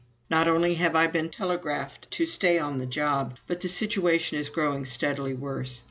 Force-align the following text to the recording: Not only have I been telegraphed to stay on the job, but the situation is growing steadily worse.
Not 0.31 0.47
only 0.47 0.73
have 0.73 0.95
I 0.95 1.05
been 1.05 1.29
telegraphed 1.29 2.09
to 2.09 2.25
stay 2.25 2.57
on 2.57 2.79
the 2.79 2.87
job, 2.87 3.37
but 3.45 3.61
the 3.61 3.69
situation 3.69 4.39
is 4.39 4.49
growing 4.49 4.83
steadily 4.83 5.35
worse. 5.35 5.79